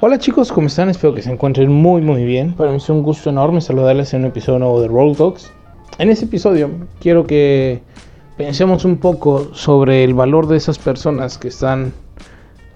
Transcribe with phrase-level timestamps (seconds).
[0.00, 0.88] Hola chicos, ¿cómo están?
[0.90, 2.52] Espero que se encuentren muy muy bien.
[2.52, 5.50] Para mí es un gusto enorme saludarles en un episodio nuevo de Roll Talks.
[5.98, 7.82] En este episodio quiero que
[8.36, 11.92] pensemos un poco sobre el valor de esas personas que están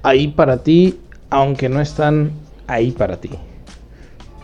[0.02, 0.98] ahí para ti,
[1.30, 2.32] aunque no están
[2.66, 3.30] ahí para ti.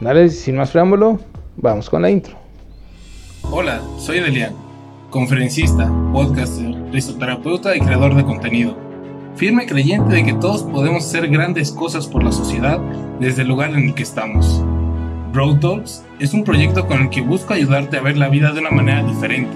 [0.00, 1.18] Dale, sin más preámbulo,
[1.56, 2.36] vamos con la intro.
[3.50, 4.54] Hola, soy Delian,
[5.10, 8.87] conferencista, podcaster, risoterapeuta y creador de contenido
[9.38, 12.80] firme creyente de que todos podemos hacer grandes cosas por la sociedad
[13.20, 14.60] desde el lugar en el que estamos.
[15.32, 18.58] Road Talks es un proyecto con el que busco ayudarte a ver la vida de
[18.58, 19.52] una manera diferente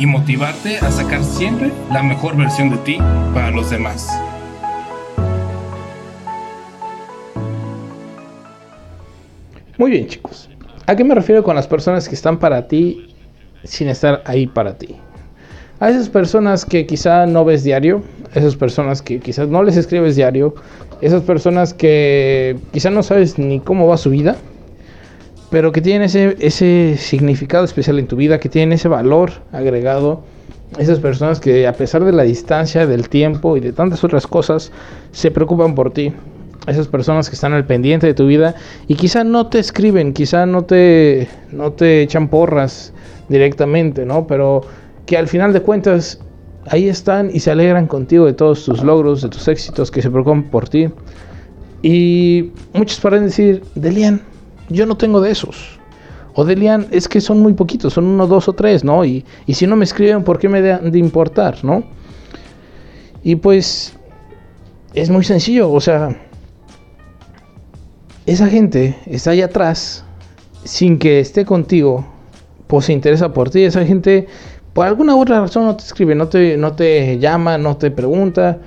[0.00, 2.98] y motivarte a sacar siempre la mejor versión de ti
[3.32, 4.08] para los demás.
[9.78, 10.50] Muy bien chicos,
[10.86, 13.14] ¿a qué me refiero con las personas que están para ti
[13.62, 14.96] sin estar ahí para ti?
[15.80, 18.02] A esas personas que quizá no ves diario,
[18.34, 20.54] esas personas que quizás no les escribes diario,
[21.00, 24.36] esas personas que quizás no sabes ni cómo va su vida,
[25.48, 30.22] pero que tienen ese, ese significado especial en tu vida, que tienen ese valor agregado,
[30.78, 34.70] esas personas que a pesar de la distancia, del tiempo y de tantas otras cosas,
[35.12, 36.12] se preocupan por ti.
[36.66, 38.54] Esas personas que están al pendiente de tu vida
[38.86, 42.92] y quizá no te escriben, quizá no te, no te echan porras
[43.30, 44.26] directamente, ¿no?
[44.26, 44.60] Pero
[45.06, 46.20] que al final de cuentas
[46.66, 50.10] ahí están y se alegran contigo de todos tus logros, de tus éxitos, que se
[50.10, 50.88] preocupan por ti.
[51.82, 54.22] Y muchos pueden decir, Delian,
[54.68, 55.78] yo no tengo de esos.
[56.34, 59.04] O Delian, es que son muy poquitos, son uno, dos o tres, ¿no?
[59.04, 61.82] Y, y si no me escriben, ¿por qué me dan de importar, ¿no?
[63.22, 63.94] Y pues
[64.94, 66.16] es muy sencillo, o sea,
[68.26, 70.04] esa gente está ahí atrás
[70.64, 72.06] sin que esté contigo,
[72.66, 73.64] pues se interesa por ti.
[73.64, 74.28] Esa gente
[74.72, 78.58] por alguna otra razón no te escribe, no te, no te llama, no te pregunta,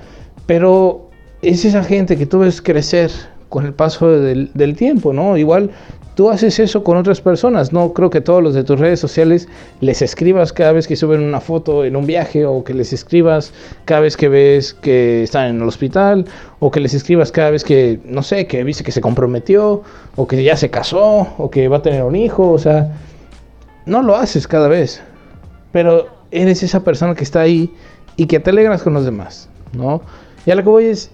[0.46, 1.08] pero
[1.42, 3.10] es esa gente que tú ves crecer
[3.48, 5.36] con el paso del, del, tiempo, ¿no?
[5.36, 5.70] Igual
[6.14, 9.48] tú haces eso con otras personas, no creo que todos los de tus redes sociales
[9.80, 13.52] les escribas cada vez que suben una foto en un viaje o que les escribas
[13.84, 16.26] cada vez que ves que están en el hospital
[16.60, 19.82] o que les escribas cada vez que, no sé, que viste que se comprometió
[20.16, 22.92] o que ya se casó o que va a tener un hijo, o sea,
[23.86, 25.02] no lo haces cada vez
[25.74, 27.68] pero eres esa persona que está ahí
[28.14, 30.02] y que te alegras con los demás, ¿no?
[30.46, 31.10] Y a lo que voy es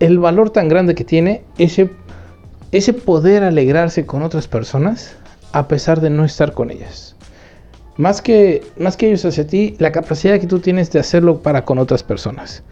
[0.00, 1.90] el valor tan grande que tiene ese,
[2.72, 5.16] ese poder alegrarse con otras personas
[5.52, 7.14] a pesar de no estar con ellas.
[7.98, 11.64] Más que, más que ellos hacia ti, la capacidad que tú tienes de hacerlo para
[11.64, 12.64] con otras personas.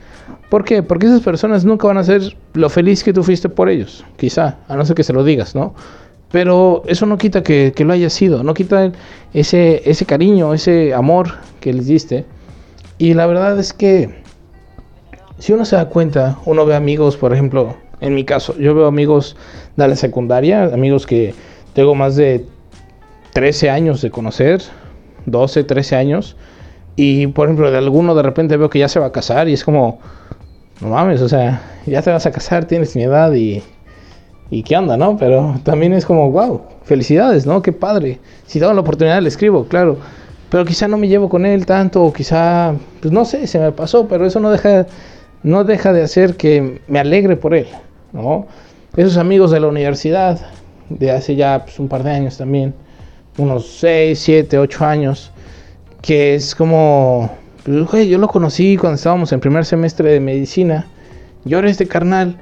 [0.51, 0.83] ¿Por qué?
[0.83, 4.59] Porque esas personas nunca van a ser lo feliz que tú fuiste por ellos, quizá,
[4.67, 5.73] a no ser que se lo digas, ¿no?
[6.31, 8.93] Pero eso no quita que, lo haya sido, no quita
[9.33, 12.27] ese, ese cariño, ese amor que les diste.
[12.99, 14.23] Y la verdad es que
[15.39, 18.87] si uno se da cuenta, uno ve amigos, por ejemplo, en mi caso, yo veo
[18.87, 19.37] amigos
[19.77, 21.35] de la secundaria, amigos que
[21.75, 22.45] tengo más de
[23.33, 24.61] 13 años de conocer,
[25.27, 26.37] 12, 13 años,
[26.97, 29.53] y por ejemplo, de alguno de repente veo que ya se va a casar y
[29.53, 30.01] es como,
[30.81, 33.63] no mames, o sea, ya te vas a casar, tienes mi edad y
[34.51, 35.17] y qué onda, ¿no?
[35.17, 37.61] Pero también es como, wow, felicidades, ¿no?
[37.63, 38.19] Qué padre.
[38.47, 39.99] Si tengo la oportunidad le escribo, claro.
[40.51, 43.73] Pero quizá no me llevo con él tanto, o quizá, pues no sé, se me
[43.73, 44.87] pasó, pero eso no deja,
[45.43, 47.67] no deja de hacer que me alegre por él,
[48.13, 48.47] ¿no?
[48.97, 50.41] Esos amigos de la universidad,
[50.89, 52.75] de hace ya pues, un par de años también,
[53.37, 55.31] unos 6, 7, 8 años,
[56.01, 57.31] que es como,
[57.65, 60.87] pues, yo lo conocí cuando estábamos en primer semestre de medicina,
[61.45, 62.39] y ahora este carnal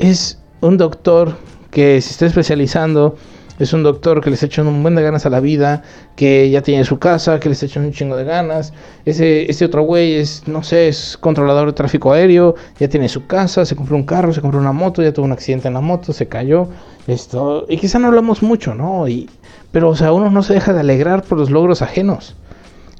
[0.00, 1.36] es un doctor
[1.70, 3.16] que se está especializando,
[3.60, 5.82] es un doctor que les echa un buen de ganas a la vida,
[6.16, 8.72] que ya tiene su casa, que les echa un chingo de ganas.
[9.04, 13.26] Ese, ese otro güey es, no sé, es controlador de tráfico aéreo, ya tiene su
[13.26, 15.82] casa, se compró un carro, se compró una moto, ya tuvo un accidente en la
[15.82, 16.68] moto, se cayó.
[17.06, 19.06] Esto, y quizá no hablamos mucho, ¿no?
[19.06, 19.28] Y,
[19.72, 22.36] pero, o sea, uno no se deja de alegrar por los logros ajenos.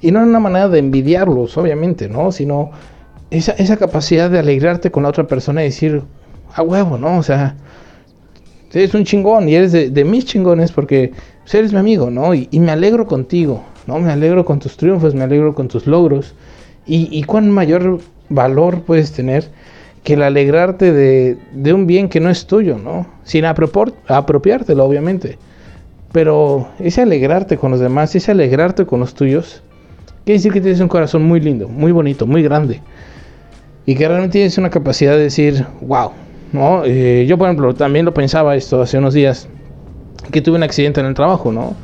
[0.03, 2.32] Y no es una manera de envidiarlos, obviamente, ¿no?
[2.32, 2.71] Sino
[3.31, 6.03] esa, esa capacidad de alegrarte con la otra persona y decir,
[6.55, 7.19] a huevo, ¿no?
[7.19, 7.55] O sea,
[8.72, 12.34] eres un chingón y eres de, mis chingones porque pues, eres mi amigo, ¿no?
[12.34, 13.98] Y, me alegro contigo, ¿no?
[13.98, 16.34] Me alegro con tus triunfos, me alegro con tus logros.
[16.86, 19.48] Y, cuán mayor valor puedes tener
[20.03, 23.07] que el alegrarte de, de un bien que no es tuyo, ¿no?
[23.24, 25.39] Sin apropiártelo, obviamente.
[26.13, 29.63] Pero ese alegrarte con los demás, ese alegrarte con los tuyos,
[30.24, 32.80] quiere decir que tienes un corazón muy lindo, muy bonito, muy grande.
[33.86, 36.10] Y que realmente tienes una capacidad de decir, wow,
[36.52, 36.84] ¿no?
[36.84, 39.48] Eh, yo, por ejemplo, también lo pensaba esto hace unos días,
[40.30, 41.74] que tuve un accidente en el trabajo, ¿no?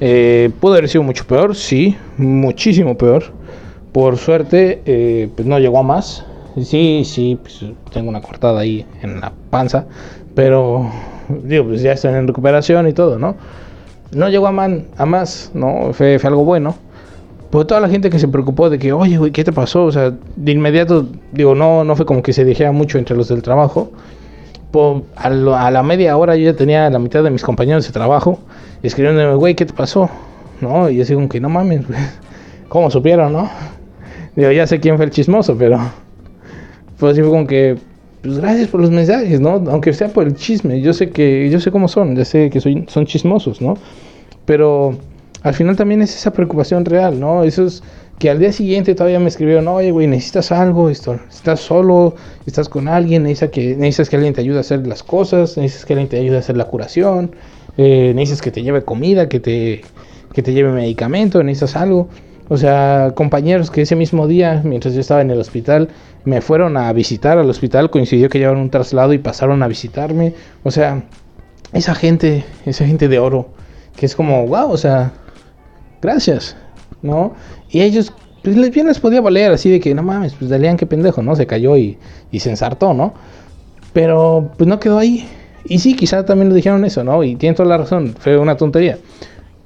[0.00, 3.24] Eh, pudo haber sido mucho peor, sí, muchísimo peor.
[3.92, 6.24] Por suerte, eh, pues no llegó a más.
[6.62, 9.86] Sí, sí, pues tengo una cortada ahí en la panza,
[10.34, 10.90] pero
[11.28, 13.36] digo, pues ya están en recuperación y todo, ¿no?
[14.12, 15.92] No llegó a, man, a más, ¿no?
[15.92, 16.76] Fue, fue algo bueno.
[17.50, 19.84] Pues toda la gente que se preocupó de que, oye, güey, ¿qué te pasó?
[19.84, 23.28] O sea, de inmediato, digo, no, no fue como que se dijera mucho entre los
[23.28, 23.92] del trabajo.
[24.72, 27.92] Pues, a, a, la media hora yo ya tenía la mitad de mis compañeros de
[27.92, 28.40] trabajo
[28.82, 30.10] escribiéndome, güey, ¿qué te pasó?
[30.60, 30.90] ¿No?
[30.90, 31.98] Y yo como que, no mames, güey.
[32.68, 33.48] ¿Cómo supieron, no?
[34.34, 35.78] Digo, ya sé quién fue el chismoso, pero...
[36.98, 37.76] Pues así fue como que,
[38.22, 39.62] pues gracias por los mensajes, ¿no?
[39.68, 42.60] Aunque sea por el chisme, yo sé que, yo sé cómo son, ya sé que
[42.60, 43.76] soy, son chismosos, ¿no?
[44.46, 44.96] Pero
[45.46, 47.44] al final también es esa preocupación real, ¿no?
[47.44, 47.80] Eso es
[48.18, 52.16] que al día siguiente todavía me escribieron, oye, güey, necesitas algo, estás solo,
[52.46, 55.86] estás con alguien, necesitas que, necesitas que alguien te ayude a hacer las cosas, necesitas
[55.86, 57.30] que alguien te ayude a hacer la curación,
[57.76, 59.82] eh, necesitas que te lleve comida, que te,
[60.32, 62.08] que te lleve medicamento, necesitas algo.
[62.48, 65.90] O sea, compañeros que ese mismo día, mientras yo estaba en el hospital,
[66.24, 70.34] me fueron a visitar al hospital, coincidió que llevaron un traslado y pasaron a visitarme.
[70.64, 71.04] O sea,
[71.72, 73.50] esa gente, esa gente de oro,
[73.94, 75.12] que es como, wow, o sea,
[76.02, 76.56] gracias,
[77.02, 77.34] ¿no?
[77.70, 78.12] Y ellos,
[78.42, 81.36] pues bien les podía valer así de que, no mames, pues Dalian qué pendejo, ¿no?
[81.36, 81.98] Se cayó y,
[82.30, 83.14] y se ensartó, ¿no?
[83.92, 85.26] Pero pues no quedó ahí.
[85.64, 87.24] Y sí, quizá también lo dijeron eso, ¿no?
[87.24, 88.98] Y tienen toda la razón, fue una tontería.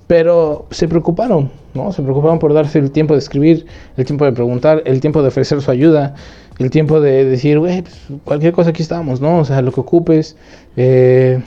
[0.07, 1.93] Pero se preocuparon, ¿no?
[1.93, 3.67] Se preocuparon por darse el tiempo de escribir,
[3.97, 6.15] el tiempo de preguntar, el tiempo de ofrecer su ayuda,
[6.59, 9.39] el tiempo de decir, güey, pues, cualquier cosa aquí estamos, ¿no?
[9.39, 10.37] O sea, lo que ocupes.
[10.77, 11.41] Eh,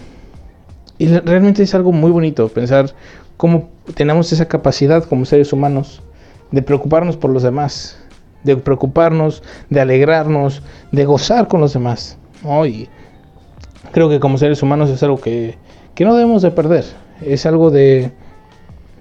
[0.98, 2.94] y realmente es algo muy bonito pensar
[3.44, 6.02] cómo tenemos esa capacidad como seres humanos
[6.52, 7.98] de preocuparnos por los demás,
[8.46, 10.62] de preocuparnos, de alegrarnos,
[10.94, 12.18] de gozar con los demás.
[12.42, 12.66] ¿no?
[12.66, 12.88] Y
[13.92, 15.58] creo que como seres humanos es algo que,
[15.94, 16.86] que no debemos de perder.
[17.22, 18.14] Es algo de,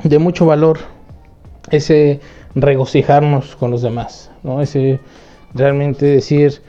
[0.03, 0.81] de mucho valor
[1.71, 2.19] ese
[2.57, 4.61] regocijarnos con los demás, ¿no?
[4.61, 4.99] Ese
[5.55, 6.63] realmente decir,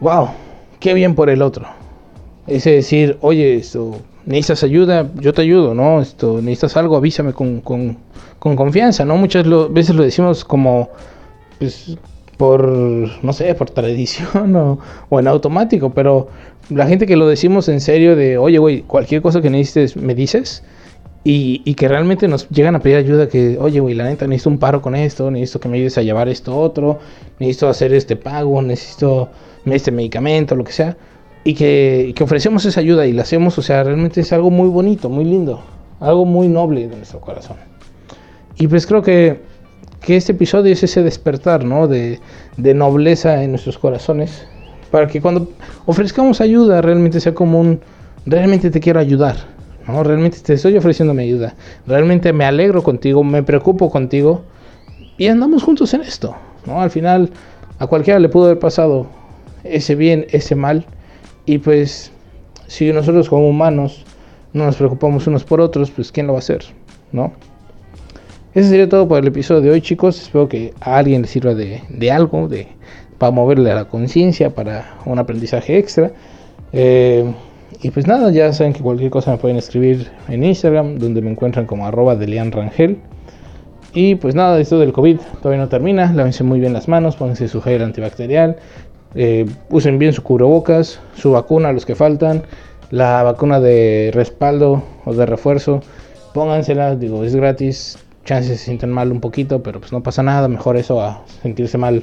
[0.00, 0.30] wow,
[0.80, 1.68] qué bien por el otro.
[2.48, 6.00] Ese decir, oye, esto, necesitas ayuda, yo te ayudo, ¿no?
[6.02, 7.96] Esto, necesitas algo, avísame con, con,
[8.38, 9.16] con confianza, ¿no?
[9.16, 10.90] Muchas veces lo decimos como,
[11.58, 11.96] pues,
[12.36, 12.68] por,
[13.22, 14.78] no sé, por tradición o,
[15.08, 16.28] o, en automático, pero
[16.68, 20.14] la gente que lo decimos en serio de, oye, güey, cualquier cosa que necesites, me
[20.14, 20.62] dices,
[21.24, 24.50] y, y, que realmente nos llegan a pedir ayuda, que, oye, güey, la neta, necesito
[24.50, 27.00] un paro con esto, necesito que me ayudes a llevar esto otro,
[27.40, 29.28] necesito hacer este pago, necesito
[29.64, 30.96] este medicamento, lo que sea,
[31.46, 34.68] y que, que ofrecemos esa ayuda y la hacemos, o sea, realmente es algo muy
[34.68, 35.60] bonito, muy lindo,
[36.00, 37.56] algo muy noble de nuestro corazón.
[38.56, 39.40] Y pues creo que,
[40.00, 41.86] que este episodio es ese despertar, ¿no?
[41.86, 42.20] De,
[42.56, 44.46] de nobleza en nuestros corazones,
[44.90, 45.48] para que cuando
[45.84, 47.80] ofrezcamos ayuda realmente sea como un,
[48.24, 49.36] realmente te quiero ayudar
[49.86, 51.54] no, realmente te estoy ofreciendo mi ayuda.
[51.86, 54.42] Realmente me alegro contigo, me preocupo contigo.
[55.16, 56.34] Y andamos juntos en esto.
[56.66, 56.80] ¿no?
[56.80, 57.30] Al final,
[57.78, 59.06] a cualquiera le pudo haber pasado
[59.62, 60.84] ese bien, ese mal.
[61.46, 62.12] Y pues,
[62.66, 64.04] si nosotros como humanos
[64.52, 66.64] no nos preocupamos unos por otros, pues ¿quién lo va a hacer?
[67.12, 67.32] ¿No?
[68.54, 70.20] Eso sería todo por el episodio de hoy, chicos.
[70.20, 72.68] Espero que a alguien le sirva de, algo, de,
[73.18, 76.10] para moverle a la conciencia, para un aprendizaje extra.
[76.72, 77.30] Eh,
[77.82, 81.30] y pues nada, ya saben que cualquier cosa me pueden escribir en Instagram, donde me
[81.30, 82.98] encuentran como arroba Rangel.
[83.92, 86.12] Y pues nada, esto del COVID todavía no termina.
[86.12, 88.56] Lávense muy bien las manos, pónganse su gel antibacterial,
[89.16, 92.42] eh, usen bien su cubrebocas, su vacuna, los que faltan,
[92.90, 95.80] la vacuna de respaldo o de refuerzo,
[96.34, 97.98] póngansela, digo, es gratis.
[98.24, 101.78] Chances se sienten mal un poquito, pero pues no pasa nada, mejor eso a sentirse
[101.78, 102.02] mal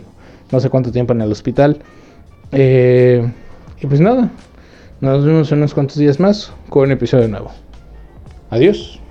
[0.52, 1.80] no sé cuánto tiempo en el hospital.
[2.52, 3.30] Eh,
[3.82, 4.30] y pues nada,
[5.02, 7.52] nos vemos en unos cuantos días más con un episodio nuevo.
[8.50, 9.03] Adiós.